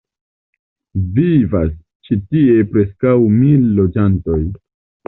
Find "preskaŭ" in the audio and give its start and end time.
2.73-3.17